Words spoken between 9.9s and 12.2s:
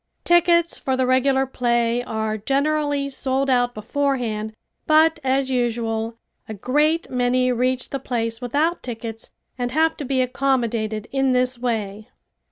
to be accommodated in this way.